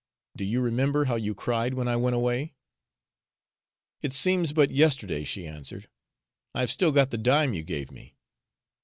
[0.35, 2.55] Do you remember how you cried when I went away?"
[4.01, 5.89] "It seems but yesterday," she answered.
[6.55, 8.15] "I've still got the dime you gave me."